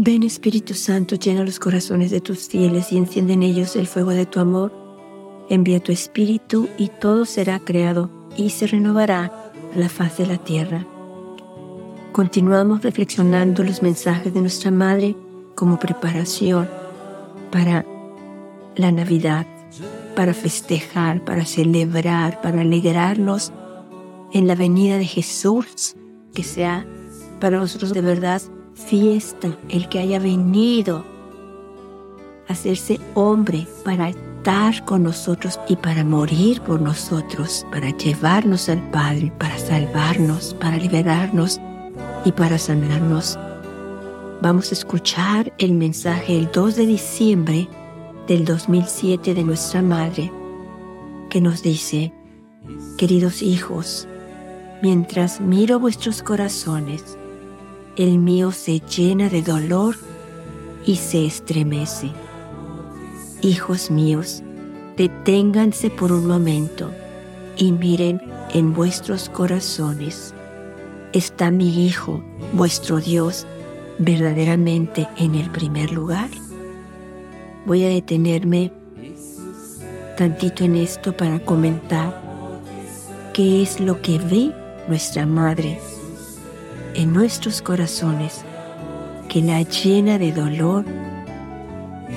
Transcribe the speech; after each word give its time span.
Ven 0.00 0.22
Espíritu 0.22 0.74
Santo, 0.74 1.16
llena 1.16 1.42
los 1.42 1.58
corazones 1.58 2.12
de 2.12 2.20
tus 2.20 2.46
fieles 2.46 2.92
y 2.92 2.98
enciende 2.98 3.32
en 3.32 3.42
ellos 3.42 3.74
el 3.74 3.88
fuego 3.88 4.10
de 4.10 4.26
tu 4.26 4.38
amor. 4.38 4.72
Envía 5.50 5.80
tu 5.80 5.90
Espíritu 5.90 6.68
y 6.78 6.86
todo 6.86 7.24
será 7.24 7.58
creado 7.58 8.08
y 8.36 8.50
se 8.50 8.68
renovará 8.68 9.50
la 9.74 9.88
faz 9.88 10.18
de 10.18 10.28
la 10.28 10.38
tierra. 10.38 10.86
Continuamos 12.12 12.84
reflexionando 12.84 13.64
los 13.64 13.82
mensajes 13.82 14.32
de 14.32 14.40
nuestra 14.40 14.70
Madre 14.70 15.16
como 15.56 15.80
preparación 15.80 16.68
para 17.50 17.84
la 18.76 18.92
Navidad, 18.92 19.48
para 20.14 20.32
festejar, 20.32 21.24
para 21.24 21.44
celebrar, 21.44 22.40
para 22.40 22.60
alegrarnos 22.60 23.52
en 24.32 24.46
la 24.46 24.54
venida 24.54 24.96
de 24.96 25.06
Jesús, 25.06 25.96
que 26.32 26.44
sea 26.44 26.86
para 27.40 27.58
nosotros 27.58 27.92
de 27.92 28.00
verdad 28.00 28.40
fiesta 28.78 29.56
el 29.68 29.88
que 29.88 29.98
haya 29.98 30.18
venido 30.18 31.04
a 32.48 32.52
hacerse 32.52 32.98
hombre 33.14 33.66
para 33.84 34.08
estar 34.08 34.84
con 34.84 35.02
nosotros 35.02 35.60
y 35.68 35.76
para 35.76 36.04
morir 36.04 36.60
por 36.62 36.80
nosotros, 36.80 37.66
para 37.70 37.90
llevarnos 37.90 38.68
al 38.68 38.80
Padre, 38.90 39.32
para 39.38 39.58
salvarnos, 39.58 40.54
para 40.54 40.76
liberarnos 40.76 41.60
y 42.24 42.32
para 42.32 42.58
sanarnos. 42.58 43.38
Vamos 44.40 44.70
a 44.70 44.74
escuchar 44.74 45.52
el 45.58 45.72
mensaje 45.72 46.38
el 46.38 46.50
2 46.52 46.76
de 46.76 46.86
diciembre 46.86 47.68
del 48.26 48.44
2007 48.44 49.34
de 49.34 49.42
nuestra 49.42 49.82
Madre, 49.82 50.32
que 51.28 51.40
nos 51.40 51.62
dice, 51.62 52.12
queridos 52.96 53.42
hijos, 53.42 54.06
mientras 54.80 55.40
miro 55.40 55.80
vuestros 55.80 56.22
corazones, 56.22 57.18
el 57.98 58.18
mío 58.18 58.52
se 58.52 58.78
llena 58.78 59.28
de 59.28 59.42
dolor 59.42 59.96
y 60.86 60.94
se 60.96 61.26
estremece. 61.26 62.12
Hijos 63.42 63.90
míos, 63.90 64.44
deténganse 64.96 65.90
por 65.90 66.12
un 66.12 66.28
momento 66.28 66.92
y 67.56 67.72
miren 67.72 68.22
en 68.54 68.72
vuestros 68.72 69.28
corazones. 69.28 70.32
¿Está 71.12 71.50
mi 71.50 71.86
Hijo, 71.86 72.22
vuestro 72.52 73.00
Dios, 73.00 73.48
verdaderamente 73.98 75.08
en 75.16 75.34
el 75.34 75.50
primer 75.50 75.90
lugar? 75.90 76.28
Voy 77.66 77.84
a 77.84 77.88
detenerme 77.88 78.72
tantito 80.16 80.62
en 80.62 80.76
esto 80.76 81.16
para 81.16 81.40
comentar 81.40 82.22
qué 83.34 83.60
es 83.60 83.80
lo 83.80 84.00
que 84.00 84.18
ve 84.18 84.54
nuestra 84.86 85.26
Madre 85.26 85.80
en 86.98 87.12
nuestros 87.12 87.62
corazones 87.62 88.44
que 89.28 89.40
la 89.40 89.62
llena 89.62 90.18
de 90.18 90.32
dolor 90.32 90.84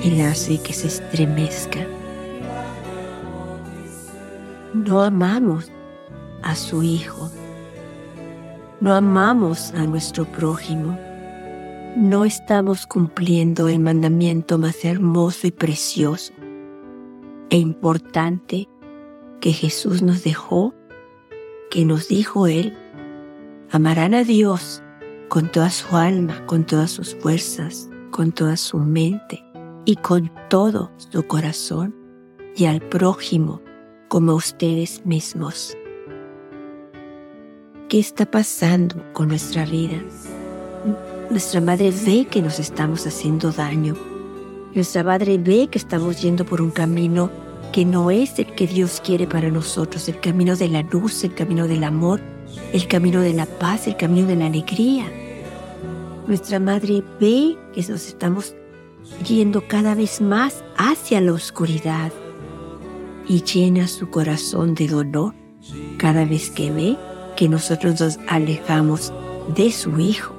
y 0.02 0.10
la 0.10 0.30
hace 0.32 0.58
que 0.58 0.72
se 0.72 0.88
estremezca. 0.88 1.86
No 4.74 5.02
amamos 5.02 5.70
a 6.42 6.56
su 6.56 6.82
Hijo, 6.82 7.30
no 8.80 8.92
amamos 8.92 9.72
a 9.74 9.86
nuestro 9.86 10.24
prójimo, 10.24 10.98
no 11.96 12.24
estamos 12.24 12.84
cumpliendo 12.84 13.68
el 13.68 13.78
mandamiento 13.78 14.58
más 14.58 14.84
hermoso 14.84 15.46
y 15.46 15.52
precioso 15.52 16.32
e 17.50 17.56
importante 17.56 18.68
que 19.40 19.52
Jesús 19.52 20.02
nos 20.02 20.24
dejó, 20.24 20.74
que 21.70 21.84
nos 21.84 22.08
dijo 22.08 22.48
Él 22.48 22.76
Amarán 23.74 24.12
a 24.12 24.22
Dios 24.22 24.82
con 25.30 25.50
toda 25.50 25.70
su 25.70 25.96
alma, 25.96 26.44
con 26.44 26.66
todas 26.66 26.90
sus 26.90 27.14
fuerzas, 27.14 27.88
con 28.10 28.30
toda 28.30 28.58
su 28.58 28.76
mente 28.76 29.42
y 29.86 29.96
con 29.96 30.30
todo 30.50 30.90
su 30.98 31.26
corazón 31.26 31.96
y 32.54 32.66
al 32.66 32.82
prójimo 32.82 33.62
como 34.08 34.34
ustedes 34.34 35.06
mismos. 35.06 35.74
¿Qué 37.88 37.98
está 37.98 38.30
pasando 38.30 39.02
con 39.14 39.28
nuestra 39.28 39.64
vida? 39.64 40.02
Nuestra 41.30 41.62
madre 41.62 41.94
ve 42.04 42.26
que 42.30 42.42
nos 42.42 42.60
estamos 42.60 43.06
haciendo 43.06 43.52
daño. 43.52 43.96
Nuestra 44.74 45.02
madre 45.02 45.38
ve 45.38 45.68
que 45.68 45.78
estamos 45.78 46.20
yendo 46.20 46.44
por 46.44 46.60
un 46.60 46.72
camino 46.72 47.30
que 47.72 47.86
no 47.86 48.10
es 48.10 48.38
el 48.38 48.54
que 48.54 48.66
Dios 48.66 49.00
quiere 49.02 49.26
para 49.26 49.48
nosotros, 49.48 50.10
el 50.10 50.20
camino 50.20 50.56
de 50.56 50.68
la 50.68 50.82
luz, 50.82 51.24
el 51.24 51.34
camino 51.34 51.66
del 51.66 51.84
amor, 51.84 52.20
el 52.72 52.88
camino 52.88 53.20
de 53.20 53.32
la 53.32 53.46
paz, 53.46 53.86
el 53.86 53.96
camino 53.96 54.26
de 54.26 54.36
la 54.36 54.46
alegría. 54.46 55.06
Nuestra 56.26 56.58
madre 56.58 57.02
ve 57.20 57.56
que 57.74 57.80
nos 57.82 58.06
estamos 58.06 58.54
yendo 59.26 59.66
cada 59.66 59.94
vez 59.94 60.20
más 60.20 60.64
hacia 60.76 61.20
la 61.20 61.32
oscuridad 61.32 62.12
y 63.28 63.42
llena 63.42 63.86
su 63.88 64.10
corazón 64.10 64.74
de 64.74 64.88
dolor 64.88 65.34
cada 65.98 66.24
vez 66.24 66.50
que 66.50 66.70
ve 66.70 66.96
que 67.36 67.48
nosotros 67.48 68.00
nos 68.00 68.18
alejamos 68.28 69.12
de 69.54 69.70
su 69.70 69.98
Hijo, 69.98 70.34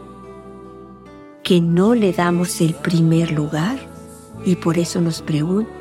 que 1.44 1.62
no 1.62 1.96
le 1.96 2.14
damos 2.14 2.62
el 2.62 2.74
primer 2.74 3.32
lugar 3.32 3.78
y 4.46 4.56
por 4.56 4.78
eso 4.78 5.02
nos 5.02 5.22
pregunta, 5.22 5.72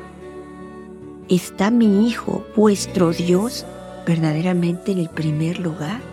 ¿está 1.29 1.71
mi 1.71 2.07
Hijo, 2.07 2.45
vuestro 2.55 3.11
Dios, 3.11 3.65
verdaderamente 4.05 4.91
en 4.91 4.99
el 4.99 5.09
primer 5.09 5.59
lugar? 5.59 6.12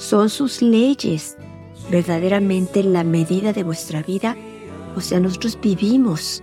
¿Son 0.00 0.30
sus 0.30 0.62
leyes 0.62 1.36
verdaderamente 1.90 2.82
la 2.82 3.04
medida 3.04 3.52
de 3.52 3.62
vuestra 3.62 4.02
vida? 4.02 4.34
O 4.96 5.02
sea, 5.02 5.20
nosotros 5.20 5.58
vivimos 5.60 6.42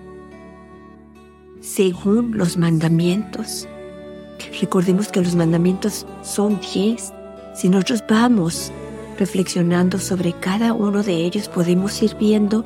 según 1.59 2.37
los 2.37 2.55
mandamientos. 2.55 3.67
Recordemos 4.61 5.07
que 5.07 5.23
los 5.23 5.33
mandamientos 5.33 6.05
son 6.21 6.59
diez. 6.71 7.11
Si 7.55 7.67
nosotros 7.67 8.03
vamos 8.07 8.71
reflexionando 9.17 9.97
sobre 9.97 10.33
cada 10.33 10.73
uno 10.73 11.01
de 11.01 11.15
ellos, 11.15 11.49
podemos 11.49 11.99
ir 12.03 12.15
viendo 12.15 12.63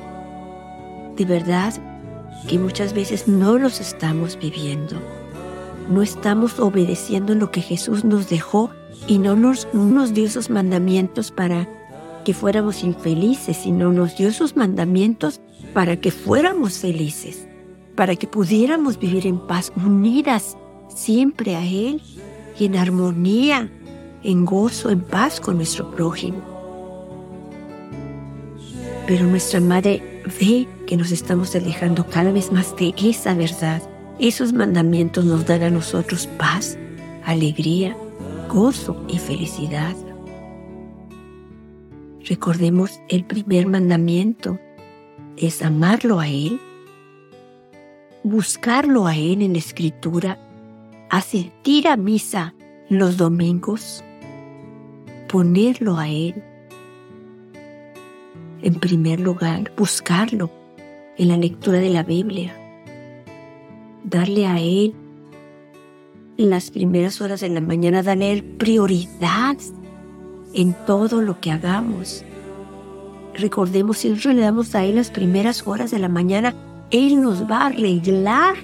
de 1.16 1.24
verdad 1.24 1.72
que 2.46 2.58
muchas 2.58 2.92
veces 2.92 3.26
no 3.26 3.56
los 3.56 3.80
estamos 3.80 4.38
viviendo. 4.38 4.96
No 5.88 6.02
estamos 6.02 6.60
obedeciendo 6.60 7.34
lo 7.34 7.50
que 7.50 7.62
Jesús 7.62 8.04
nos 8.04 8.28
dejó 8.28 8.70
y 9.06 9.18
no 9.18 9.36
nos, 9.36 9.68
nos 9.72 10.14
dio 10.14 10.26
esos 10.26 10.50
mandamientos 10.50 11.30
para 11.30 11.68
que 12.24 12.34
fuéramos 12.34 12.84
infelices, 12.84 13.56
sino 13.56 13.92
nos 13.92 14.16
dio 14.16 14.28
esos 14.28 14.56
mandamientos 14.56 15.40
para 15.72 15.96
que 15.96 16.10
fuéramos 16.10 16.78
felices, 16.78 17.46
para 17.96 18.16
que 18.16 18.26
pudiéramos 18.26 18.98
vivir 18.98 19.26
en 19.26 19.38
paz, 19.38 19.72
unidas 19.76 20.56
siempre 20.88 21.56
a 21.56 21.64
Él 21.64 22.00
y 22.58 22.66
en 22.66 22.76
armonía, 22.76 23.70
en 24.22 24.44
gozo, 24.44 24.90
en 24.90 25.00
paz 25.00 25.40
con 25.40 25.56
nuestro 25.56 25.90
prójimo. 25.90 26.40
Pero 29.06 29.26
nuestra 29.26 29.60
madre 29.60 30.22
ve 30.40 30.68
que 30.86 30.96
nos 30.96 31.10
estamos 31.10 31.54
alejando 31.56 32.06
cada 32.06 32.30
vez 32.30 32.52
más 32.52 32.76
de 32.76 32.94
esa 33.02 33.34
verdad. 33.34 33.82
Esos 34.18 34.52
mandamientos 34.52 35.24
nos 35.24 35.44
dan 35.46 35.62
a 35.62 35.70
nosotros 35.70 36.28
paz, 36.38 36.78
alegría, 37.24 37.96
gozo 38.52 39.02
y 39.08 39.18
felicidad. 39.18 39.96
Recordemos 42.28 43.00
el 43.08 43.24
primer 43.24 43.66
mandamiento 43.66 44.58
es 45.38 45.62
amarlo 45.62 46.20
a 46.20 46.28
Él, 46.28 46.60
buscarlo 48.22 49.06
a 49.06 49.16
Él 49.16 49.40
en 49.40 49.54
la 49.54 49.58
escritura, 49.58 50.38
asistir 51.08 51.88
a 51.88 51.96
misa 51.96 52.54
los 52.90 53.16
domingos, 53.16 54.04
ponerlo 55.28 55.96
a 55.96 56.10
Él. 56.10 56.44
En 58.60 58.74
primer 58.74 59.18
lugar, 59.18 59.72
buscarlo 59.78 60.50
en 61.16 61.28
la 61.28 61.38
lectura 61.38 61.78
de 61.78 61.88
la 61.88 62.02
Biblia, 62.02 62.54
darle 64.04 64.46
a 64.46 64.60
Él 64.60 64.94
las 66.36 66.70
primeras 66.70 67.20
horas 67.20 67.40
de 67.40 67.48
la 67.48 67.60
mañana, 67.60 68.02
darle 68.02 68.42
prioridad 68.42 69.56
en 70.54 70.74
todo 70.86 71.22
lo 71.22 71.40
que 71.40 71.50
hagamos. 71.50 72.24
Recordemos, 73.34 73.98
si 73.98 74.10
nosotros 74.10 74.34
le 74.34 74.42
damos 74.42 74.74
a 74.74 74.84
Él 74.84 74.96
las 74.96 75.10
primeras 75.10 75.66
horas 75.66 75.90
de 75.90 75.98
la 75.98 76.08
mañana, 76.08 76.54
Él 76.90 77.20
nos 77.20 77.50
va 77.50 77.62
a 77.62 77.66
arreglar 77.66 78.54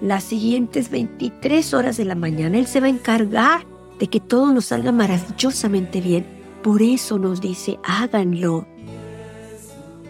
las 0.00 0.24
siguientes 0.24 0.90
23 0.90 1.74
horas 1.74 1.96
de 1.96 2.04
la 2.04 2.14
mañana. 2.14 2.58
Él 2.58 2.66
se 2.66 2.80
va 2.80 2.86
a 2.86 2.90
encargar 2.90 3.64
de 3.98 4.08
que 4.08 4.20
todo 4.20 4.52
nos 4.52 4.66
salga 4.66 4.92
maravillosamente 4.92 6.00
bien. 6.00 6.26
Por 6.62 6.82
eso 6.82 7.18
nos 7.18 7.40
dice, 7.40 7.78
háganlo. 7.84 8.66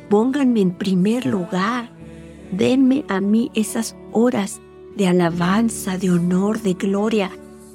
Pónganme 0.09 0.61
en 0.61 0.73
primer 0.73 1.25
lugar. 1.25 1.91
Denme 2.51 3.05
a 3.09 3.21
mí 3.21 3.51
esas 3.55 3.97
horas 4.13 4.61
de 4.97 5.07
alabanza, 5.07 5.99
de 5.99 6.11
honor, 6.11 6.61
de 6.61 6.75
gloria. 6.75 7.31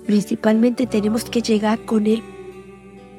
Principalmente 0.05 0.87
tenemos 0.87 1.25
que 1.25 1.41
llegar 1.41 1.83
con 1.85 2.07
Él 2.07 2.23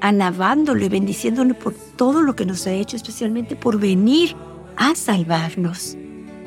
alabándolo 0.00 0.84
y 0.84 0.88
bendiciéndolo 0.88 1.54
por 1.54 1.74
todo 1.74 2.22
lo 2.22 2.36
que 2.36 2.46
nos 2.46 2.66
ha 2.66 2.72
hecho, 2.72 2.96
especialmente 2.96 3.56
por 3.56 3.78
venir 3.78 4.34
a 4.76 4.94
salvarnos, 4.94 5.96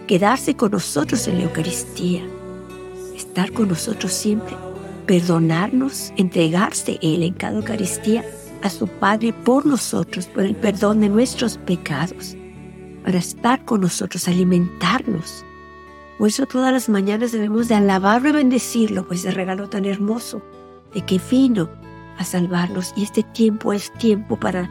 quedarse 0.08 0.56
con 0.56 0.72
nosotros 0.72 1.28
en 1.28 1.40
la 1.40 1.44
Eucaristía, 1.46 2.24
estar 3.16 3.52
con 3.52 3.68
nosotros 3.68 4.14
siempre, 4.14 4.56
perdonarnos, 5.06 6.14
entregarse 6.18 6.98
Él 7.02 7.24
en 7.24 7.34
cada 7.34 7.58
Eucaristía 7.58 8.24
a 8.62 8.70
su 8.70 8.88
Padre 8.88 9.34
por 9.34 9.66
nosotros, 9.66 10.28
por 10.28 10.44
el 10.44 10.56
perdón 10.56 11.02
de 11.02 11.10
nuestros 11.10 11.58
pecados, 11.58 12.36
para 13.04 13.18
estar 13.18 13.66
con 13.66 13.82
nosotros, 13.82 14.28
alimentarnos. 14.28 15.44
Por 16.22 16.28
eso 16.28 16.46
todas 16.46 16.72
las 16.72 16.88
mañanas 16.88 17.32
debemos 17.32 17.68
de 17.68 17.74
alabarlo 17.74 18.30
y 18.30 18.34
bendecirlo, 18.34 19.08
pues 19.08 19.22
ese 19.22 19.32
regalo 19.32 19.68
tan 19.70 19.86
hermoso 19.86 20.44
de 20.94 21.04
que 21.04 21.20
vino 21.32 21.68
a 22.16 22.24
salvarnos 22.24 22.94
y 22.96 23.02
este 23.02 23.24
tiempo 23.24 23.74
es 23.74 23.92
tiempo 23.94 24.40
para 24.40 24.70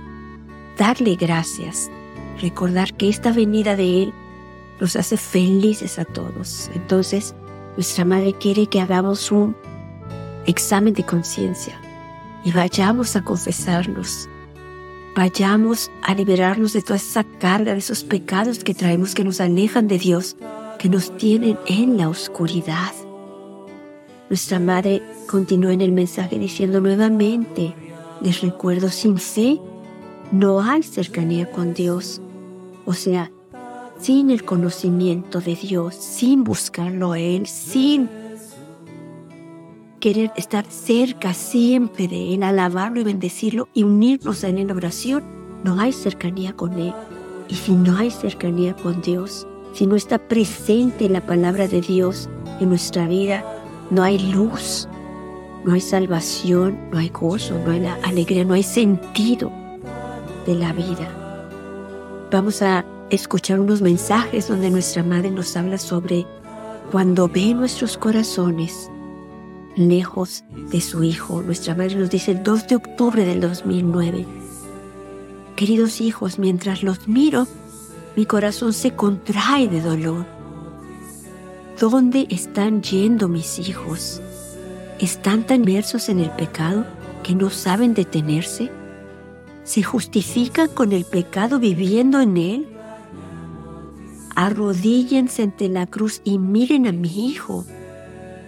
darle 0.79 1.17
gracias, 1.17 1.91
recordar 2.41 2.95
que 2.95 3.09
esta 3.09 3.33
venida 3.33 3.75
de 3.75 4.05
Él 4.05 4.15
nos 4.81 4.95
hace 4.95 5.17
felices 5.17 5.99
a 5.99 6.05
todos. 6.05 6.71
Entonces, 6.73 7.35
nuestra 7.75 8.05
Madre 8.05 8.33
quiere 8.33 8.69
que 8.69 8.81
hagamos 8.81 9.33
un 9.33 9.57
examen 10.47 10.95
de 10.95 11.03
conciencia 11.03 11.81
y 12.45 12.53
vayamos 12.53 13.17
a 13.17 13.25
confesarnos. 13.25 14.29
Vayamos 15.17 15.91
a 16.03 16.15
liberarnos 16.15 16.75
de 16.75 16.83
toda 16.83 16.99
esa 16.99 17.25
carga, 17.25 17.73
de 17.73 17.79
esos 17.79 18.05
pecados 18.05 18.63
que 18.63 18.73
traemos 18.73 19.17
que 19.17 19.25
nos 19.25 19.41
alejan 19.41 19.89
de 19.89 19.99
Dios, 19.99 20.37
que 20.81 20.89
nos 20.89 21.15
tienen 21.19 21.59
en 21.67 21.99
la 21.99 22.09
oscuridad. 22.09 22.95
Nuestra 24.31 24.59
Madre 24.59 25.03
continuó 25.29 25.71
en 25.71 25.83
el 25.83 25.93
mensaje 25.93 26.39
diciendo 26.39 26.81
nuevamente, 26.81 27.75
les 28.23 28.41
recuerdo, 28.41 28.89
sin 28.89 29.19
fe 29.19 29.61
no 30.33 30.63
hay 30.63 30.83
cercanía 30.83 31.51
con 31.51 31.75
Dios. 31.75 32.23
O 32.87 32.95
sea, 32.95 33.31
sin 34.01 34.31
el 34.31 34.43
conocimiento 34.43 35.43
de 35.43 35.55
Dios, 35.55 35.97
sin 35.97 36.45
buscarlo 36.45 37.13
a 37.13 37.19
Él, 37.19 37.47
sin 37.47 38.09
querer 40.01 40.33
estar 40.35 40.65
cerca 40.65 41.35
siempre 41.35 42.09
de 42.09 42.33
Él, 42.33 42.43
alabarlo 42.43 43.03
y 43.03 43.05
bendecirlo 43.05 43.69
y 43.75 43.83
unirnos 43.83 44.45
a 44.45 44.49
Él 44.49 44.57
en 44.57 44.71
oración, 44.71 45.25
no 45.63 45.79
hay 45.79 45.93
cercanía 45.93 46.55
con 46.55 46.79
Él. 46.79 46.95
Y 47.51 47.55
si 47.57 47.73
no 47.73 47.99
hay 47.99 48.11
cercanía 48.11 48.75
con 48.75 49.03
Dios, 49.03 49.47
si 49.73 49.87
no 49.87 49.97
está 49.97 50.19
presente 50.19 51.09
la 51.09 51.21
palabra 51.21 51.69
de 51.69 51.81
Dios 51.81 52.29
en 52.61 52.69
nuestra 52.69 53.07
vida, 53.07 53.45
no 53.91 54.03
hay 54.03 54.19
luz, 54.33 54.89
no 55.65 55.75
hay 55.75 55.81
salvación, 55.81 56.79
no 56.91 56.99
hay 56.99 57.09
gozo, 57.09 57.59
no 57.65 57.73
hay 57.73 57.87
alegría, 58.03 58.45
no 58.45 58.55
hay 58.55 58.63
sentido 58.63 59.51
de 60.47 60.55
la 60.55 60.73
vida. 60.73 61.09
Vamos 62.31 62.63
a 62.63 62.85
escuchar 63.11 63.61
unos 63.61 63.83
mensajes 63.83 64.49
donde 64.49 64.71
nuestra 64.71 65.03
madre 65.03 65.31
nos 65.31 65.57
habla 65.57 65.79
sobre 65.79 66.27
cuando 66.91 67.29
ve 67.29 67.55
nuestros 67.55 67.97
corazones 67.97 68.91
lejos 69.77 70.45
de 70.71 70.81
su 70.81 71.03
Hijo. 71.03 71.43
Nuestra 71.43 71.75
Madre 71.75 71.97
nos 71.97 72.11
dice 72.11 72.33
el 72.33 72.43
2 72.43 72.69
de 72.69 72.77
octubre 72.77 73.25
del 73.25 73.41
2009. 73.41 74.27
Queridos 75.57 76.01
hijos, 76.01 76.39
mientras 76.39 76.83
los 76.83 77.07
miro, 77.07 77.47
mi 78.17 78.27
corazón 78.27 78.73
se 78.73 78.93
contrae 78.93 79.69
de 79.69 79.81
dolor. 79.81 80.27
¿Dónde 81.79 82.27
están 82.31 82.83
yendo 82.83 83.29
mis 83.29 83.59
hijos? 83.59 84.21
¿Están 84.99 85.47
tan 85.47 85.61
inmersos 85.61 86.09
en 86.09 86.21
el 86.21 86.31
pecado 86.31 86.85
que 87.23 87.35
no 87.35 87.51
saben 87.51 87.95
detenerse? 87.95 88.71
¿Se 89.65 89.83
justifican 89.83 90.69
con 90.69 90.93
el 90.93 91.05
pecado 91.05 91.59
viviendo 91.59 92.21
en 92.21 92.37
él? 92.37 92.69
Arrodíllense 94.35 95.43
ante 95.43 95.69
la 95.69 95.87
cruz 95.87 96.21
y 96.25 96.39
miren 96.39 96.87
a 96.87 96.93
mi 96.93 97.29
hijo 97.29 97.65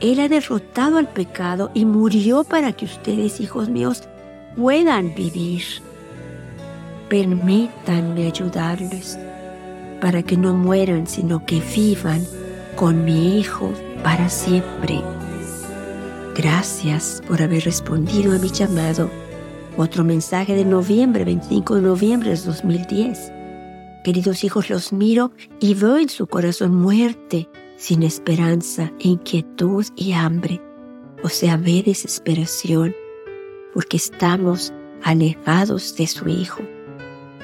él 0.03 0.19
ha 0.19 0.29
derrotado 0.29 0.99
al 0.99 1.09
pecado 1.09 1.71
y 1.75 1.85
murió 1.85 2.43
para 2.43 2.73
que 2.73 2.87
ustedes, 2.87 3.41
hijos 3.41 3.69
míos, 3.69 4.03
puedan 4.57 5.15
vivir. 5.15 5.63
Permítanme 7.09 8.27
ayudarles 8.27 9.17
para 10.03 10.25
que 10.25 10.37
no 10.37 10.53
mueran, 10.53 11.07
sino 11.07 11.47
que 11.47 11.63
vivan 11.75 12.27
con 12.75 13.05
mi 13.05 13.39
Hijo 13.39 13.73
para 14.03 14.29
siempre. 14.29 15.01
Gracias 16.35 17.23
por 17.29 17.41
haber 17.41 17.63
respondido 17.65 18.35
a 18.35 18.39
mi 18.39 18.49
llamado. 18.49 19.09
Otro 19.77 20.03
mensaje 20.03 20.57
de 20.57 20.65
noviembre, 20.65 21.25
25 21.25 21.77
de 21.77 21.83
noviembre 21.83 22.31
de 22.31 22.37
2010. 22.37 23.33
Queridos 24.03 24.43
hijos, 24.43 24.71
los 24.71 24.93
miro 24.93 25.31
y 25.61 25.75
veo 25.75 25.99
en 25.99 26.09
su 26.09 26.27
corazón 26.27 26.75
muerte 26.75 27.49
sin 27.77 28.03
esperanza, 28.03 28.91
inquietud 28.99 29.87
y 29.95 30.13
hambre, 30.13 30.61
o 31.23 31.29
sea, 31.29 31.57
ve 31.57 31.85
desesperación, 31.87 32.95
porque 33.73 33.99
estamos 33.99 34.73
alejados 35.05 35.95
de 35.97 36.09
su 36.09 36.29
Hijo. 36.29 36.63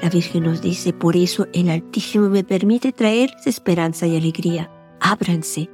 La 0.01 0.09
Virgen 0.09 0.43
nos 0.43 0.61
dice, 0.61 0.93
por 0.93 1.17
eso 1.17 1.47
el 1.53 1.69
Altísimo 1.69 2.29
me 2.29 2.43
permite 2.43 2.93
traerles 2.93 3.47
esperanza 3.47 4.07
y 4.07 4.15
alegría. 4.15 4.71
Ábranse, 5.01 5.69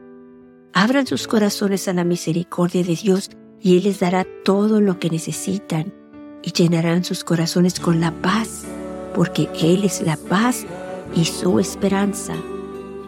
abran 0.73 1.05
sus 1.05 1.27
corazones 1.27 1.87
a 1.87 1.93
la 1.93 2.03
misericordia 2.03 2.83
de 2.83 2.95
Dios 2.95 3.29
y 3.61 3.77
Él 3.77 3.83
les 3.83 3.99
dará 3.99 4.25
todo 4.43 4.81
lo 4.81 4.99
que 4.99 5.09
necesitan 5.09 5.93
y 6.41 6.51
llenarán 6.51 7.03
sus 7.03 7.23
corazones 7.23 7.79
con 7.79 7.99
la 7.99 8.11
paz, 8.11 8.63
porque 9.13 9.47
Él 9.61 9.83
es 9.83 10.01
la 10.01 10.17
paz 10.17 10.65
y 11.15 11.25
su 11.25 11.59
esperanza. 11.59 12.33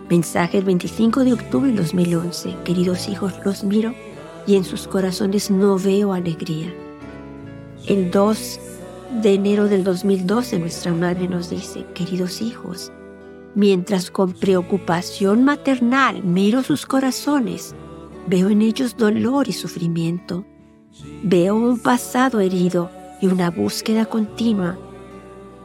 Mensaje 0.09 0.59
el 0.59 0.65
25 0.65 1.23
de 1.23 1.33
octubre 1.33 1.71
de 1.71 1.77
2011. 1.77 2.55
Queridos 2.63 3.09
hijos, 3.09 3.33
los 3.43 3.63
miro 3.63 3.93
y 4.45 4.55
en 4.55 4.63
sus 4.63 4.87
corazones 4.87 5.49
no 5.51 5.77
veo 5.77 6.13
alegría. 6.13 6.73
El 7.87 8.11
2 8.11 8.59
de 9.11 9.33
enero 9.33 9.67
del 9.67 9.83
2012 9.83 10.59
nuestra 10.59 10.93
madre 10.93 11.27
nos 11.27 11.49
dice, 11.49 11.85
queridos 11.93 12.41
hijos, 12.41 12.91
mientras 13.55 14.11
con 14.11 14.33
preocupación 14.33 15.43
maternal 15.43 16.23
miro 16.23 16.61
sus 16.63 16.85
corazones, 16.85 17.73
veo 18.27 18.49
en 18.49 18.61
ellos 18.61 18.97
dolor 18.97 19.47
y 19.47 19.53
sufrimiento. 19.53 20.45
Veo 21.23 21.55
un 21.55 21.79
pasado 21.79 22.39
herido 22.39 22.89
y 23.21 23.27
una 23.27 23.49
búsqueda 23.49 24.05
continua. 24.05 24.77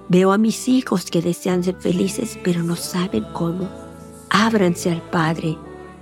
Veo 0.09 0.33
a 0.33 0.39
mis 0.39 0.69
hijos 0.69 1.11
que 1.11 1.23
desean 1.23 1.65
ser 1.65 1.77
felices 1.77 2.39
pero 2.45 2.63
no 2.63 2.77
saben 2.77 3.25
cómo 3.33 3.69
ábranse 4.33 4.91
al 4.91 5.03
Padre. 5.03 5.59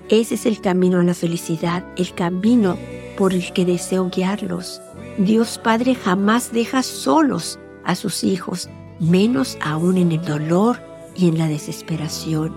Ese 0.08 0.34
es 0.34 0.46
el 0.46 0.60
camino 0.60 1.00
a 1.00 1.04
la 1.04 1.14
felicidad, 1.14 1.84
el 1.96 2.14
camino 2.14 2.76
por 3.18 3.34
el 3.34 3.52
que 3.52 3.64
deseo 3.64 4.08
guiarlos. 4.08 4.80
Dios 5.20 5.58
Padre 5.62 5.94
jamás 5.94 6.50
deja 6.50 6.82
solos 6.82 7.58
a 7.84 7.94
sus 7.94 8.24
hijos, 8.24 8.70
menos 8.98 9.58
aún 9.60 9.98
en 9.98 10.12
el 10.12 10.22
dolor 10.22 10.80
y 11.14 11.28
en 11.28 11.36
la 11.36 11.46
desesperación. 11.46 12.56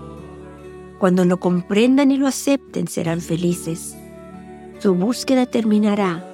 Cuando 0.98 1.26
lo 1.26 1.38
comprendan 1.38 2.10
y 2.10 2.16
lo 2.16 2.26
acepten, 2.26 2.88
serán 2.88 3.20
felices. 3.20 3.96
Su 4.78 4.94
búsqueda 4.94 5.44
terminará. 5.44 6.24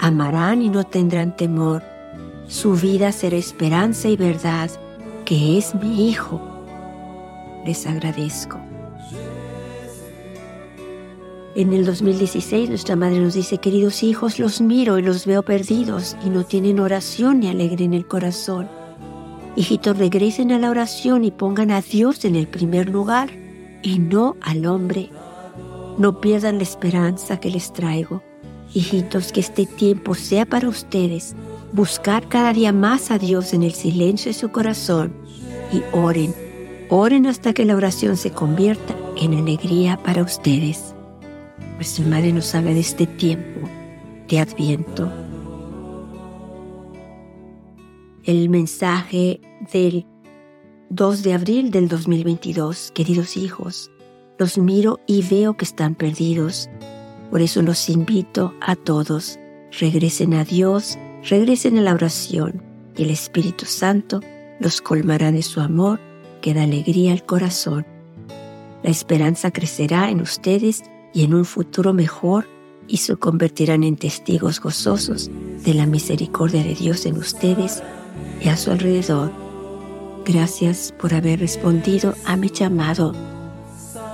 Amarán 0.00 0.60
y 0.60 0.70
no 0.70 0.82
tendrán 0.82 1.36
temor. 1.36 1.84
Su 2.48 2.74
vida 2.74 3.12
será 3.12 3.36
esperanza 3.36 4.08
y 4.08 4.16
verdad, 4.16 4.70
que 5.24 5.56
es 5.56 5.74
mi 5.76 6.08
Hijo 6.08 6.54
les 7.64 7.86
agradezco. 7.86 8.73
En 11.54 11.72
el 11.72 11.86
2016 11.86 12.68
nuestra 12.68 12.96
madre 12.96 13.20
nos 13.20 13.34
dice, 13.34 13.58
queridos 13.58 14.02
hijos, 14.02 14.38
los 14.38 14.60
miro 14.60 14.98
y 14.98 15.02
los 15.02 15.24
veo 15.24 15.42
perdidos 15.44 16.16
y 16.24 16.30
no 16.30 16.44
tienen 16.44 16.80
oración 16.80 17.40
ni 17.40 17.48
alegre 17.48 17.84
en 17.84 17.94
el 17.94 18.06
corazón. 18.06 18.68
Hijitos, 19.54 19.96
regresen 19.96 20.50
a 20.50 20.58
la 20.58 20.70
oración 20.70 21.24
y 21.24 21.30
pongan 21.30 21.70
a 21.70 21.80
Dios 21.80 22.24
en 22.24 22.34
el 22.34 22.48
primer 22.48 22.88
lugar 22.88 23.30
y 23.82 24.00
no 24.00 24.36
al 24.40 24.66
hombre. 24.66 25.10
No 25.96 26.20
pierdan 26.20 26.56
la 26.56 26.64
esperanza 26.64 27.38
que 27.38 27.50
les 27.50 27.72
traigo. 27.72 28.22
Hijitos, 28.72 29.30
que 29.30 29.40
este 29.40 29.66
tiempo 29.66 30.14
sea 30.14 30.46
para 30.46 30.68
ustedes 30.68 31.36
buscar 31.72 32.28
cada 32.28 32.52
día 32.52 32.72
más 32.72 33.12
a 33.12 33.18
Dios 33.18 33.54
en 33.54 33.62
el 33.62 33.74
silencio 33.74 34.30
de 34.32 34.38
su 34.38 34.50
corazón 34.50 35.14
y 35.72 35.82
oren 35.92 36.34
Oren 36.90 37.26
hasta 37.26 37.52
que 37.52 37.64
la 37.64 37.76
oración 37.76 38.16
se 38.16 38.30
convierta 38.30 38.94
en 39.16 39.34
alegría 39.34 39.96
para 39.96 40.22
ustedes. 40.22 40.93
Nuestra 41.76 42.06
Madre 42.06 42.32
nos 42.32 42.54
habla 42.54 42.72
de 42.72 42.80
este 42.80 43.06
tiempo 43.06 43.68
de 44.28 44.38
Adviento. 44.38 45.10
El 48.22 48.48
mensaje 48.48 49.40
del 49.72 50.06
2 50.90 51.22
de 51.24 51.32
abril 51.32 51.70
del 51.72 51.88
2022, 51.88 52.92
queridos 52.94 53.36
hijos, 53.36 53.90
los 54.38 54.56
miro 54.56 55.00
y 55.08 55.22
veo 55.22 55.56
que 55.56 55.64
están 55.64 55.96
perdidos. 55.96 56.70
Por 57.32 57.42
eso 57.42 57.60
los 57.60 57.88
invito 57.88 58.54
a 58.60 58.76
todos, 58.76 59.40
regresen 59.80 60.34
a 60.34 60.44
Dios, 60.44 60.96
regresen 61.28 61.76
a 61.78 61.82
la 61.82 61.94
oración 61.94 62.62
y 62.96 63.02
el 63.02 63.10
Espíritu 63.10 63.66
Santo 63.66 64.20
los 64.60 64.80
colmará 64.80 65.32
de 65.32 65.42
su 65.42 65.60
amor 65.60 65.98
que 66.40 66.54
da 66.54 66.62
alegría 66.62 67.12
al 67.12 67.26
corazón. 67.26 67.84
La 68.84 68.90
esperanza 68.90 69.50
crecerá 69.50 70.10
en 70.10 70.20
ustedes 70.20 70.84
y 71.14 71.22
en 71.22 71.32
un 71.32 71.44
futuro 71.44 71.94
mejor 71.94 72.46
y 72.86 72.98
se 72.98 73.16
convertirán 73.16 73.84
en 73.84 73.96
testigos 73.96 74.60
gozosos 74.60 75.30
de 75.64 75.72
la 75.72 75.86
misericordia 75.86 76.62
de 76.62 76.74
Dios 76.74 77.06
en 77.06 77.16
ustedes 77.16 77.82
y 78.42 78.48
a 78.48 78.56
su 78.56 78.70
alrededor. 78.70 79.30
Gracias 80.26 80.92
por 80.98 81.14
haber 81.14 81.40
respondido 81.40 82.14
a 82.26 82.36
mi 82.36 82.50
llamado. 82.50 83.14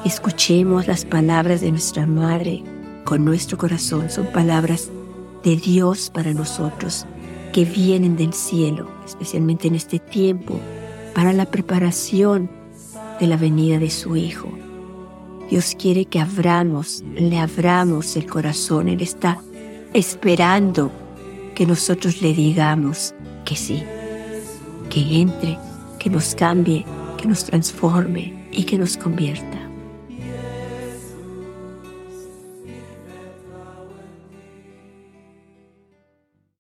Escuchemos 0.04 0.87
las 0.87 1.04
palabras 1.04 1.61
de 1.61 1.71
nuestra 1.71 2.07
Madre 2.07 2.62
con 3.04 3.25
nuestro 3.25 3.59
corazón. 3.59 4.11
Son 4.11 4.26
palabras 4.26 4.90
de 5.42 5.57
Dios 5.57 6.11
para 6.11 6.33
nosotros 6.33 7.07
que 7.52 7.64
vienen 7.64 8.16
del 8.16 8.33
cielo, 8.33 8.88
especialmente 9.04 9.69
en 9.69 9.75
este 9.75 9.99
tiempo, 9.99 10.61
para 11.14 11.33
la 11.33 11.47
preparación 11.47 12.50
de 13.19 13.26
la 13.26 13.37
venida 13.37 13.78
de 13.78 13.90
su 13.90 14.16
Hijo. 14.16 14.49
Dios 15.50 15.75
quiere 15.76 16.04
que 16.04 16.21
abramos, 16.21 17.02
le 17.16 17.38
abramos 17.40 18.14
el 18.14 18.26
corazón. 18.26 18.88
Él 18.88 19.00
está 19.00 19.42
esperando 19.92 20.92
que 21.57 21.66
nosotros 21.66 22.23
le 22.23 22.33
digamos 22.33 23.12
que 23.45 23.57
sí, 23.57 23.83
que 24.88 25.21
entre, 25.21 25.59
que 25.99 26.09
nos 26.09 26.37
cambie, 26.37 26.87
que 27.19 27.26
nos 27.26 27.45
transforme 27.45 28.47
y 28.52 28.62
que 28.62 28.78
nos 28.78 28.97
convierta. 28.97 29.60